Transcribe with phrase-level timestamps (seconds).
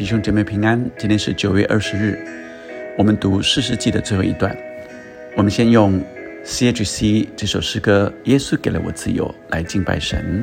[0.00, 2.18] 弟兄姐妹平安，今天是九月二十日，
[2.96, 4.56] 我们读四世纪的最后一段。
[5.36, 6.02] 我们先用
[6.42, 10.42] C.H.C 这首诗歌《耶稣给了我自由》来敬拜神。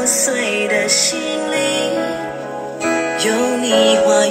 [0.00, 1.92] 破碎的心灵
[3.26, 4.24] 有你化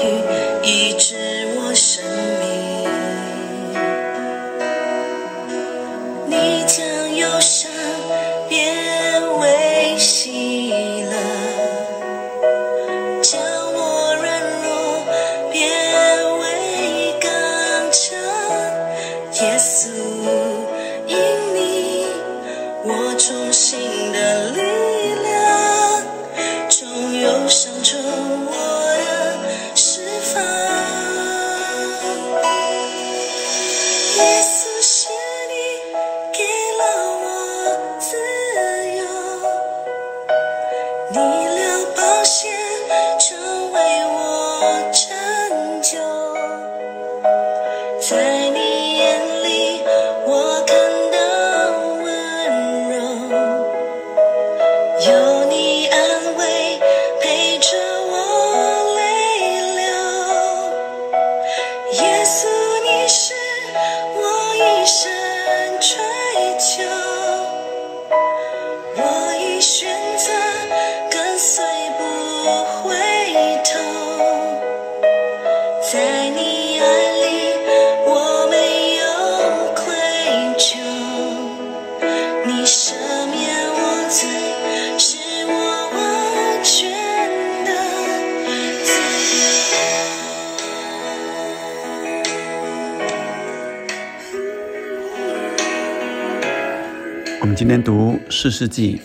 [97.42, 99.00] 我们今天读四世纪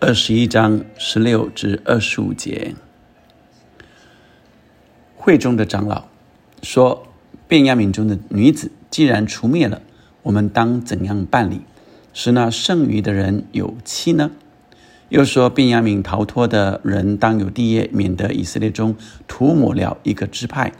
[0.00, 2.74] 二十一章十六至二十五节。
[5.14, 6.06] 会中的长老
[6.62, 7.06] 说
[7.46, 9.82] ：“便雅悯中的女子既然除灭了，
[10.22, 11.60] 我们当怎样办理，
[12.14, 14.30] 使那剩余的人有妻呢？”
[15.10, 18.96] 又说：“便雅悯逃脱的人当有地业，免得以色列中
[19.28, 20.72] 涂抹了一个支派。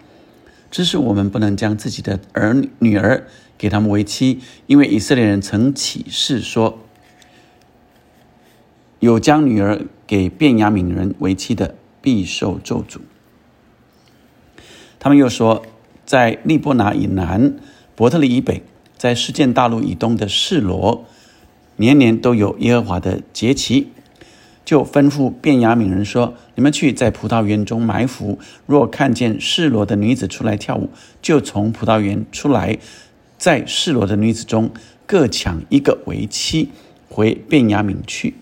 [0.70, 3.26] 只是我们不能将自己的儿女儿
[3.58, 6.78] 给他们为妻，因为以色列人曾起誓说。”
[9.06, 12.98] 有将女儿给便雅悯人为妻的，必受咒诅。
[14.98, 15.64] 他们又说，
[16.04, 17.54] 在利波拿以南、
[17.94, 18.64] 伯特利以北，
[18.98, 21.04] 在世界大陆以东的示罗，
[21.76, 23.92] 年年都有耶和华的节期，
[24.64, 30.90] 就吩咐便雅悯人说：“你们去在葡萄园中埋伏，若看见示罗的女子出来跳舞，
[31.22, 32.76] 就从葡萄园出来，
[33.38, 34.72] 在示罗的女子中
[35.06, 36.70] 各抢一个为妻，
[37.08, 38.34] 回便雅悯去。”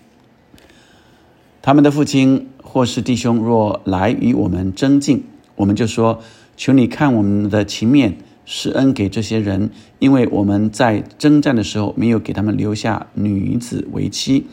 [1.65, 5.23] 他们的父亲或是弟兄若来与我们争竞，
[5.55, 6.21] 我们就说：
[6.55, 14.45] 求你看我们的情面，施恩给这些人，因为我们在征战的时候没有给他们留下女子为妻，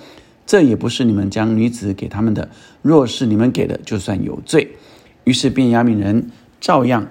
[0.47, 2.49] 这也不是你们将女子给他们的。
[2.81, 4.77] 若是你们给的，就算有罪。
[5.25, 6.31] 于是便雅悯人
[6.63, 7.09] 照样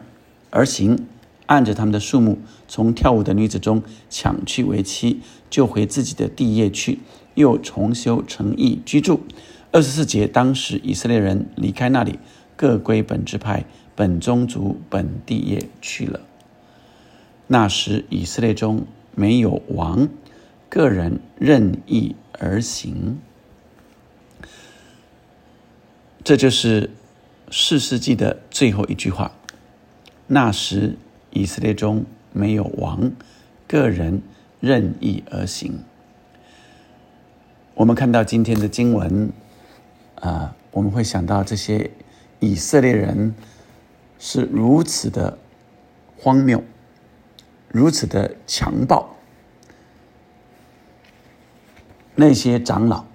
[0.49, 1.05] 而行，
[1.45, 5.19] 按着他们的数目，从跳舞的女子中抢去为妻，
[5.51, 6.97] 就回自己的地业去，
[7.35, 9.21] 又重修城邑居住。
[9.73, 12.19] 二十四节，当时以色列人离开那里，
[12.57, 13.63] 各归本支派、
[13.95, 16.19] 本宗族、本地业去了。
[17.47, 20.09] 那时以色列中没有王，
[20.67, 23.17] 个人任意而行。
[26.21, 26.89] 这就是
[27.49, 29.31] 四世纪的最后一句话。
[30.27, 30.97] 那时
[31.29, 32.03] 以色列中
[32.33, 33.13] 没有王，
[33.69, 34.21] 个人
[34.59, 35.79] 任意而行。
[37.75, 39.31] 我们看到今天的经文。
[40.21, 41.91] 啊，我们会想到这些
[42.39, 43.35] 以色列人
[44.17, 45.37] 是如此的
[46.17, 46.63] 荒谬，
[47.67, 49.09] 如此的强暴。
[52.13, 53.05] 那些长老，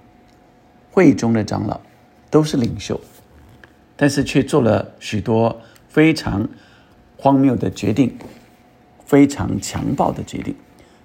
[0.90, 1.80] 会中的长老
[2.28, 3.00] 都是领袖，
[3.96, 6.48] 但是却做了许多非常
[7.16, 8.18] 荒谬的决定，
[9.04, 10.56] 非常强暴的决定。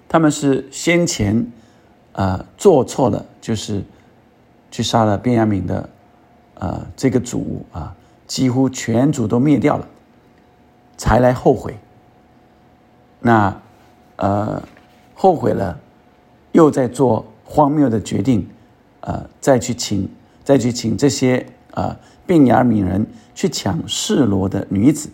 [0.08, 1.46] 他们是先前
[2.12, 3.84] 啊做错了，就是
[4.70, 5.88] 去杀了便雅悯的。
[6.62, 7.92] 呃，这个族啊，
[8.28, 9.88] 几乎全族都灭掉了，
[10.96, 11.76] 才来后悔。
[13.18, 13.60] 那
[14.14, 14.62] 呃，
[15.12, 15.80] 后悔了，
[16.52, 18.48] 又在做荒谬的决定，
[19.00, 20.08] 呃，再去请
[20.44, 23.04] 再去请这些啊便雅敏人
[23.34, 25.10] 去抢示罗的女子，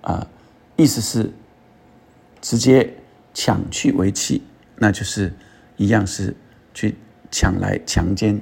[0.00, 0.26] 啊，
[0.74, 1.32] 意思是
[2.40, 2.92] 直接
[3.32, 4.42] 抢去为妻，
[4.74, 5.32] 那就是
[5.76, 6.34] 一样是
[6.74, 6.96] 去
[7.30, 8.40] 抢来强奸。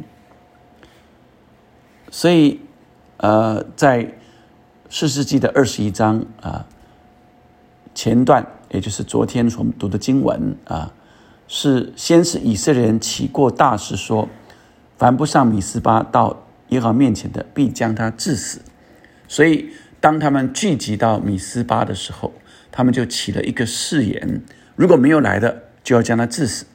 [2.11, 2.61] 所以，
[3.19, 4.15] 呃，在
[4.89, 6.67] 四世纪的二十一章啊
[7.95, 10.93] 前段，也就是昨天所读的经文啊，
[11.47, 14.29] 是先是以色列人起过大事说。
[14.97, 18.61] 凡不上米斯巴到耶和面前的，必将他致死。
[19.29, 19.71] 所以，
[20.01, 22.33] 当他们聚集到米斯巴的时候，
[22.73, 24.43] 他们就起了一个誓言：
[24.75, 26.67] 如果没有来的，就要将他致死。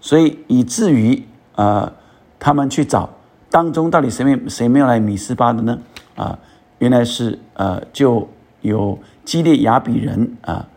[0.00, 1.24] 所以，以至于
[1.56, 1.92] 呃，
[2.38, 3.17] 他们去找
[3.50, 5.78] 当中到底谁没谁没有来米斯巴的呢？
[6.16, 6.38] 啊，
[6.78, 8.28] 原来是呃，就
[8.60, 10.68] 有基列雅比人啊，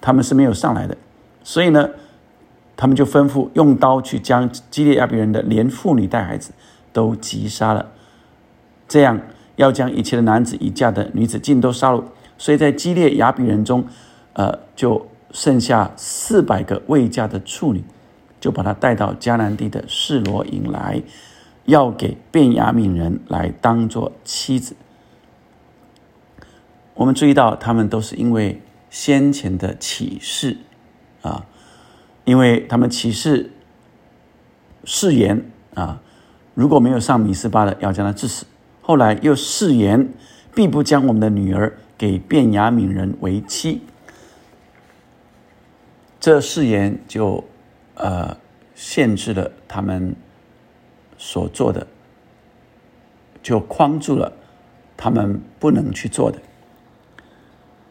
[0.00, 0.96] 他们是没有上来的。
[1.42, 1.88] 所以呢。
[2.76, 6.52] 他们就吩咐用刀去将基列亚比人的连妇女带孩子
[6.94, 7.90] 都击杀了，
[8.88, 9.20] 这样
[9.56, 12.02] 要将一切的男子已嫁的女子尽都杀戮。
[12.38, 13.84] 所以在基列亚比人中，
[14.32, 17.84] 呃，就剩下四百个未嫁的处女，
[18.40, 21.02] 就把她带到迦南地的示罗营来，
[21.70, 24.76] 要给便雅悯人来当做妻子。
[26.94, 30.58] 我们注意到，他们都是因为先前的启示
[31.22, 31.46] 啊。
[32.26, 33.50] 因为他们起誓
[34.84, 36.00] 誓言啊，
[36.54, 38.46] 如果没有上米斯巴的，要将他致死。
[38.82, 40.12] 后来又誓言，
[40.54, 43.80] 必不将我们的女儿给便雅悯人为妻。
[46.20, 47.42] 这誓言就
[47.94, 48.36] 呃
[48.74, 50.14] 限制了他们
[51.20, 51.86] 所做的，
[53.42, 54.32] 就框住了
[54.96, 56.40] 他们不能去做的，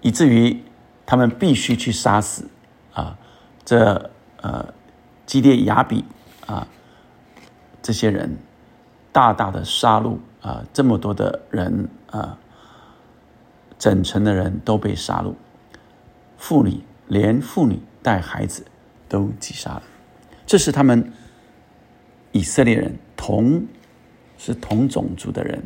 [0.01, 0.63] 以至于
[1.05, 2.49] 他们必须去杀死
[2.91, 3.17] 啊
[3.63, 4.09] 这。
[4.41, 4.73] 呃，
[5.25, 6.05] 基列雅比
[6.45, 6.65] 啊，
[7.81, 8.37] 这些人
[9.11, 12.37] 大大的杀戮啊，这么多的人啊，
[13.77, 15.33] 整城的人都被杀戮，
[16.37, 18.63] 妇女连妇女带孩子
[19.09, 19.83] 都击杀了。
[20.45, 21.11] 这是他们
[22.31, 23.67] 以色列人同
[24.37, 25.61] 是同种族的人，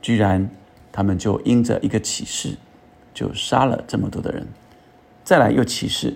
[0.00, 0.48] 居然
[0.92, 2.56] 他们就因着一个启示，
[3.12, 4.46] 就杀了这么多的人，
[5.24, 6.14] 再来又启示。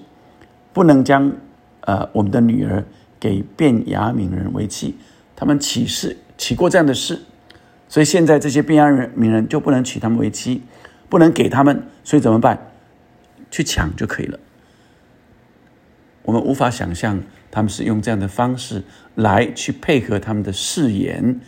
[0.73, 1.33] 不能将，
[1.81, 2.85] 呃，我们的女儿
[3.19, 4.97] 给变雅悯人为妻，
[5.35, 7.23] 他们起誓起过这样的事，
[7.89, 10.63] 所以现在这些变雅悯人就不能娶他们为妻，
[11.09, 12.71] 不能给他们，所以怎么办？
[13.51, 14.39] 去抢就可以了。
[16.25, 18.83] 我们无法想象他们是用这样的方式
[19.15, 21.41] 来去配合他们的誓言，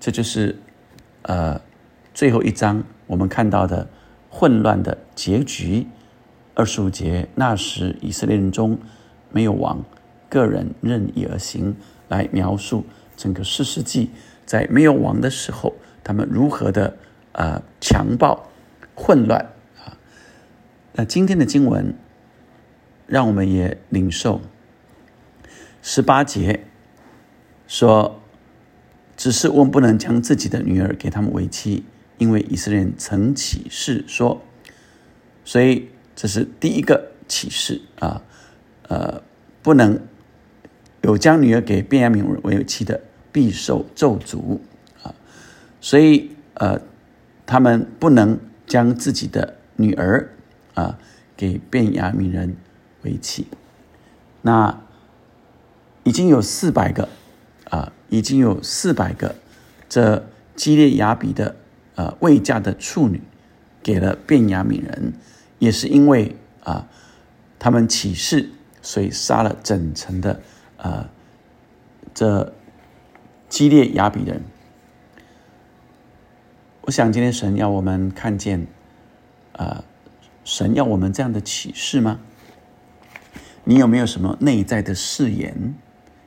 [0.00, 0.56] 这就是，
[1.22, 1.60] 呃，
[2.12, 3.88] 最后一章我们看到的
[4.28, 5.86] 混乱的结局。
[6.54, 8.76] 二十五节，那时以色列人中
[9.30, 9.84] 没有王，
[10.28, 11.76] 个人任意而行，
[12.08, 12.84] 来描述
[13.16, 14.10] 整个四世纪
[14.44, 16.96] 在没有王的时候，他们如何的
[17.30, 18.48] 呃强暴、
[18.96, 19.40] 混乱
[19.84, 19.94] 啊。
[20.94, 21.94] 那今天的经文
[23.08, 24.40] 让我们也领受
[25.82, 26.64] 十八节
[27.66, 28.22] 说，
[29.16, 31.84] 只是我们不能将自己的女儿给他们为妻，
[32.18, 34.40] 因为以色列人曾起誓说，
[35.44, 35.88] 所以。
[36.20, 38.20] 这是第一个启示啊，
[38.88, 39.22] 呃，
[39.62, 40.00] 不能
[41.02, 44.58] 有将女儿给便雅悯为妻的，必受咒诅
[45.00, 45.14] 啊。
[45.80, 46.80] 所以呃，
[47.46, 50.34] 他们不能将自己的女儿
[50.74, 50.98] 啊
[51.36, 52.56] 给便雅悯人
[53.02, 53.46] 为妻。
[54.42, 54.80] 那
[56.04, 57.08] 已经有四百个
[57.70, 59.34] 啊，已经有四百个
[59.88, 60.26] 这
[60.56, 61.56] 基列雅比的
[61.96, 63.20] 呃未嫁的处女
[63.82, 65.12] 给了便雅悯人。
[65.58, 66.88] 也是因为啊，
[67.58, 68.50] 他们起誓，
[68.80, 70.40] 所以杀了整城的
[70.76, 71.10] 啊
[72.14, 72.54] 这
[73.48, 74.40] 基列雅比人。
[76.82, 78.68] 我想今天神要我们看见
[79.54, 79.82] 啊，
[80.44, 82.20] 神要我们这样的启示吗？
[83.68, 85.74] 你有没有什么内在的誓言，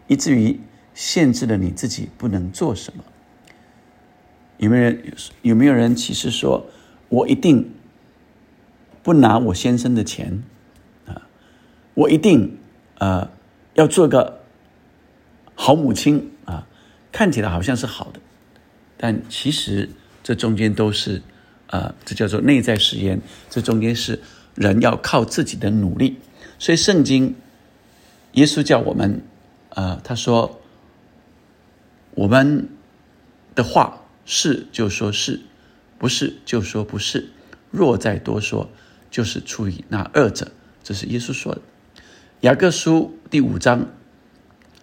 [0.06, 0.60] 以至于
[0.94, 3.04] 限制了你自己不能做什么？
[4.58, 6.68] 有没有人有没有人其实说，
[7.10, 7.72] 我一定？
[9.02, 10.44] 不拿我先生的钱，
[11.08, 11.28] 啊，
[11.96, 12.60] 我一定
[13.00, 13.32] 呃
[13.74, 14.44] 要做个
[15.56, 16.68] 好母亲啊，
[17.12, 18.20] 看起来好像是好的，
[18.98, 19.90] 但其实
[20.22, 21.24] 这中间都是
[21.66, 23.20] 啊，这叫做内在誓言，
[23.50, 24.22] 这中间是
[24.54, 26.18] 人要靠自己的努力。
[26.62, 27.36] 所以圣经，
[28.34, 29.24] 耶稣叫我们
[29.70, 30.62] 啊，他说
[32.14, 32.70] 我们
[33.56, 35.40] 的话是就说是，
[35.98, 37.32] 不是就说不是，
[37.72, 38.70] 若再多说。
[39.10, 40.52] 就是出于那二者，
[40.84, 41.62] 这是耶稣说的。
[42.42, 43.90] 雅各书第五章，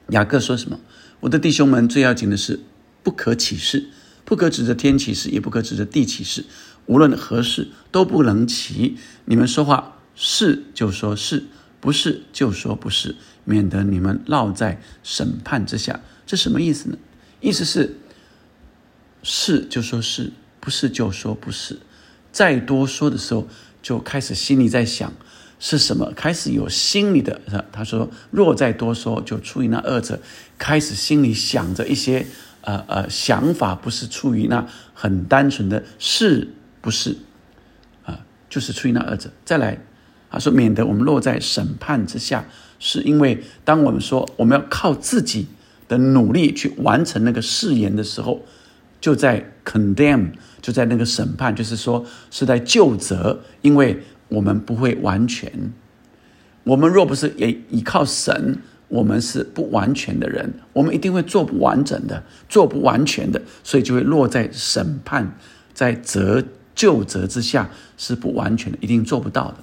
[0.09, 0.81] 雅各说什么？
[1.21, 2.61] 我的弟兄们，最要紧的是
[3.05, 3.89] 不可起誓，
[4.25, 6.45] 不可指着天起誓，也不可指着地起誓。
[6.87, 8.99] 无论何事都不能起。
[9.25, 11.45] 你们说话是就说是
[11.81, 16.01] 不是就说不是，免得你们落在审判之下。
[16.27, 16.99] 这什么意思呢？
[17.41, 17.97] 意思是
[19.23, 21.79] 是就说是不是就说不是。
[22.31, 23.49] 再多说的时候，
[23.81, 25.13] 就开始心里在想
[25.59, 27.41] 是什么，开始有心里的。
[27.73, 30.21] 他说：“若再多说，就出于那二者。”
[30.59, 32.27] 开始心里想着一些
[32.61, 36.49] 呃呃想法，不是出于那很单纯的是
[36.81, 37.17] 不是
[38.05, 38.27] 啊？
[38.51, 39.31] 就是出于那二者。
[39.45, 39.79] 再来，
[40.31, 42.45] 他说：“免得我们落在审判之下，
[42.79, 45.47] 是因为当我们说我们要靠自己
[45.89, 48.43] 的努力去完成那个誓言的时候，
[49.01, 50.31] 就在 condemn。”
[50.61, 55.51] 就在那个审判，就是说是在就责，因为我们不会完全。
[56.65, 58.59] 我们若不是也依靠神，
[58.89, 65.39] 我们是不完全的人，我们一定会做不完整的，做不完全的，所以就会落在审判，
[65.73, 66.43] 在责
[66.75, 69.59] 就责之下是不完全的，一定做不到的。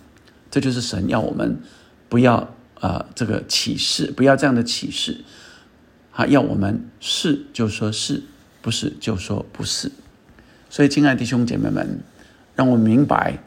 [0.56, 1.60] 这就是神要我们
[2.08, 5.18] 不要啊，这个启示，不要这样的启示，
[6.14, 8.24] 他要我们是就说是
[8.62, 9.92] 不是就说不是。
[10.70, 12.00] 所以，亲爱的弟兄姐妹们，
[12.56, 13.40] 让我明白，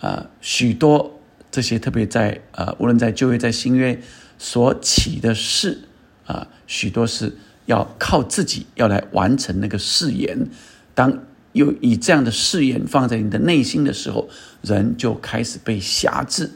[0.00, 1.20] 啊，许多
[1.50, 4.00] 这些特别在呃，无论在旧约、在新约
[4.38, 5.80] 所起的事，
[6.24, 7.36] 啊，许多是
[7.66, 10.48] 要靠自己要来完成那个誓言。
[10.94, 11.22] 当
[11.56, 14.28] 有以这样的誓言放在你的内心的时候，
[14.62, 16.52] 人就开始被辖制，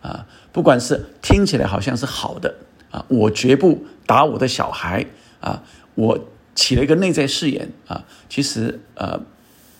[0.00, 2.54] 啊，不管是听起来好像是好的，
[2.90, 5.06] 啊，我绝不打我的小孩，
[5.40, 5.62] 啊，
[5.94, 9.20] 我起了一个内在誓言，啊，其实呃。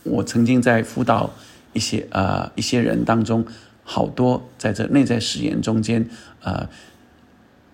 [0.09, 1.35] 我曾经在辅导
[1.73, 3.45] 一些呃一些人当中，
[3.83, 6.09] 好多在这内在誓言中间，
[6.43, 6.69] 呃，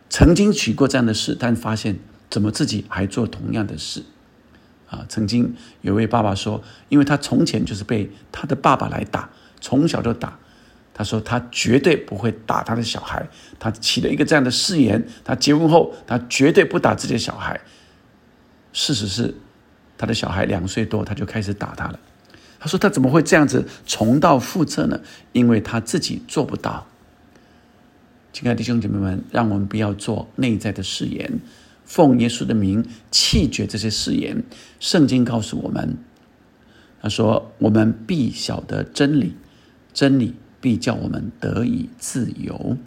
[0.08, 1.98] 曾经取过这样的事，但发现
[2.30, 4.04] 怎么自己还做同样的事，
[4.92, 10.38] 啊，曾经有位爸爸说，因为他从前就是被他的爸爸来打，从小就打，
[10.92, 13.26] 他说他绝对不会打他的小孩，
[13.58, 17.58] 他起了一个这样的誓言，他结婚后他绝对不打自己的小孩，
[18.74, 19.34] 事实是
[19.96, 21.98] 他的小孩两岁多他就开始打他了。
[22.60, 25.00] 他说：“他怎么会这样子重蹈覆辙呢？
[25.32, 26.86] 因为他自己做不到。”
[28.32, 31.40] 亲爱的弟兄姐妹们，让我们不要做内在的誓言，
[31.92, 34.42] 奉耶稣的名弃绝这些誓言。
[34.80, 35.98] 圣经告诉我们
[37.02, 39.34] ：“他说，我们必晓得真理，
[39.92, 42.78] 真理必叫我们得以自由。”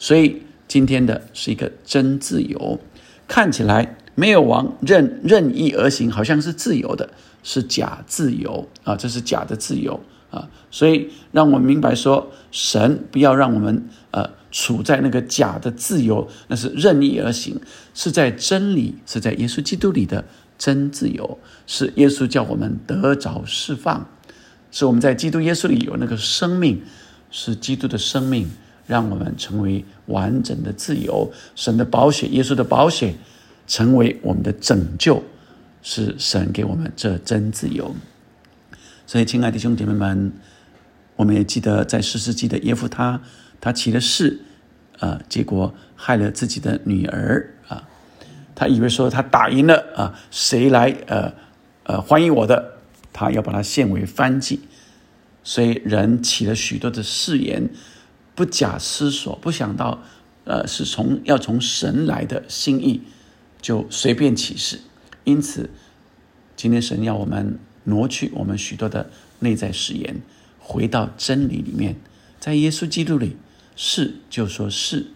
[0.00, 2.80] 所以今天的是一个真自由，
[3.28, 7.10] 看起来没有王任任意而行，好像是自由的。
[7.42, 10.00] 是假自由啊，这是假的自由
[10.32, 17.60] 啊，所以让我们明白说，神不要让我们呃处在那个假的自由，那是任意而行，
[17.92, 20.24] 是在真理，是在耶稣基督里的
[20.56, 24.08] 真自由，是耶稣叫我们得着释放，
[24.70, 26.80] 是我们在基督耶稣里有那个生命，
[27.30, 28.48] 是基督的生命，
[28.86, 33.14] 让我们成为完整的自由，神的保险，耶稣的保险，
[33.66, 35.22] 成为我们的拯救。
[35.88, 37.94] 是神给我们这真自由，
[39.06, 40.32] 所以亲爱的弟兄姐妹们，
[41.14, 43.20] 我们也记得在十世纪的耶夫他，
[43.60, 44.40] 他起了誓，
[44.98, 47.88] 啊，结果害了自己的女儿啊，
[48.54, 51.32] 他以为说他打赢了啊，谁来呃
[51.84, 52.78] 呃欢迎我的，
[53.12, 54.60] 他要把他献为番祭，
[55.42, 57.70] 所以人起了许多的誓言，
[58.34, 60.02] 不假思索，不想到
[60.44, 63.02] 呃是从要从神来的心意，
[63.60, 64.80] 就随便起誓。
[65.24, 65.70] 因此，
[66.54, 69.10] 今天神要我们挪去我们许多的
[69.40, 70.20] 内在誓言，
[70.60, 71.96] 回到真理里面，
[72.38, 73.36] 在耶稣基督里，
[73.76, 75.06] 是就说是，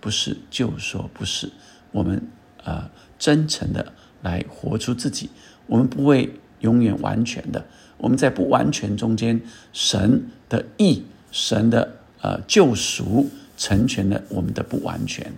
[0.00, 1.50] 不是就说不是。
[1.92, 2.26] 我们
[2.64, 3.92] 呃真诚的
[4.22, 5.28] 来活出自己，
[5.66, 7.66] 我们不会永远完全的。
[7.98, 9.42] 我们在不完全中间，
[9.72, 13.28] 神的意、神的呃救赎
[13.58, 15.32] 成全了我们的不完全。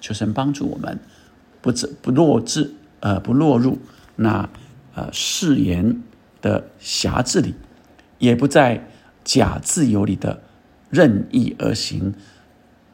[0.00, 0.98] 求神帮助我们，
[1.60, 2.72] 不自不弱智。
[3.02, 3.78] 呃，不落入
[4.16, 4.46] 那
[4.94, 6.02] 呃誓言
[6.42, 7.54] 的辖制里，
[8.18, 8.86] 也不在
[9.24, 10.42] 假自由里的
[10.90, 12.12] 任意而行，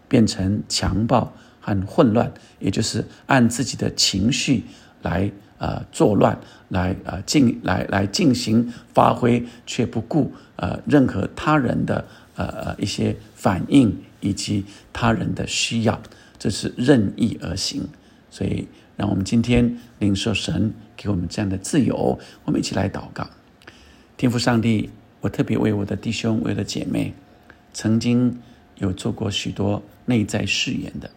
[0.08, 4.62] 变成强暴和混乱，也就是按自己的情绪
[5.02, 6.38] 来呃作乱，
[6.68, 12.04] 来呃进来来进行发挥，却不顾呃任何他人的
[12.36, 16.00] 呃呃一些反应以及他人的需要，
[16.38, 17.88] 这是任意而行，
[18.30, 18.68] 所以。
[18.98, 23.28] 让我们今天领受神给我们这样的自由，我们一起来祷告。
[24.16, 24.88] 天父上帝，
[25.20, 27.12] 我特别为我的弟兄、为了姐妹，
[27.76, 28.38] 曾经
[28.78, 31.10] 有做过许多内在誓言的，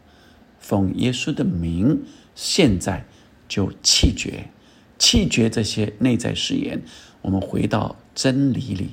[0.60, 2.01] 奉耶稣的名，
[2.36, 3.06] 现在
[3.48, 4.50] 就弃绝，
[4.98, 6.82] 弃绝这些内在誓言。
[7.22, 8.89] 我们回到真理里，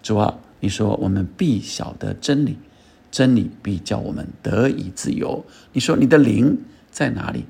[0.00, 2.56] 主啊，你说我们必晓得真理，
[3.10, 5.44] 真理必叫我们得以自由。
[5.72, 6.58] 你说你的灵
[6.92, 7.44] 在哪里，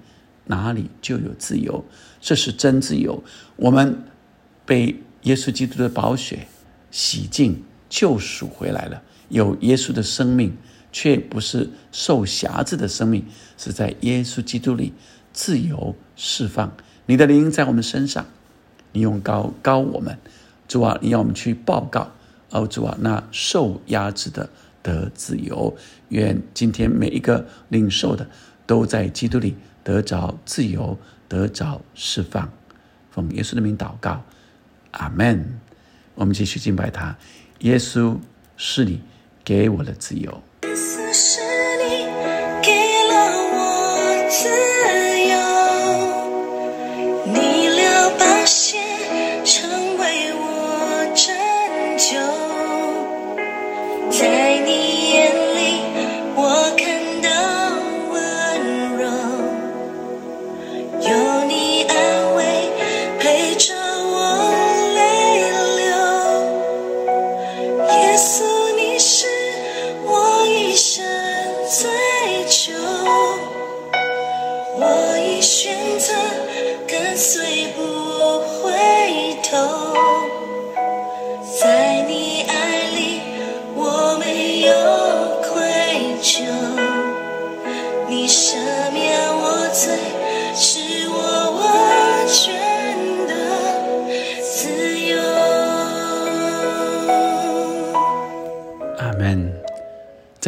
[0.47, 1.85] 哪里就有自由，
[2.19, 3.23] 这是真自由。
[3.57, 4.05] 我们
[4.65, 6.47] 被耶稣基督的宝血
[6.91, 10.55] 洗净、救赎回来了，有耶稣的生命，
[10.93, 13.25] 却不是受辖制的生命，
[13.57, 14.93] 是在耶稣基督里
[15.33, 16.71] 自由释放。
[17.07, 18.27] 你的灵在我们身上。
[18.93, 20.19] 你用高高我们，
[20.67, 22.11] 主啊，你要我们去报告，
[22.51, 24.51] 哦，主啊，那受压制的
[24.83, 25.77] 得自由。
[26.09, 28.29] 愿今天每一个领受的，
[28.67, 32.53] 都在基督里得着自由，得着释放。
[33.13, 34.25] 奉耶稣的名祷告，
[34.91, 35.61] 阿门。
[36.17, 37.17] 我们继续敬拜他。
[37.61, 38.19] 耶稣
[38.57, 39.01] 是你
[39.51, 41.50] 给我了自由。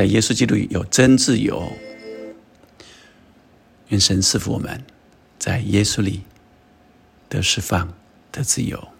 [0.02, 1.70] 在耶稣基督里有真自由，
[3.90, 4.82] 愿神赐福我们，
[5.38, 6.22] 在耶稣里
[7.28, 7.94] 得释放、
[8.32, 8.91] 得自由。